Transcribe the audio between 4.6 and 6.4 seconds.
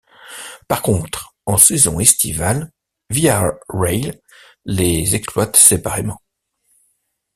les exploite séparément.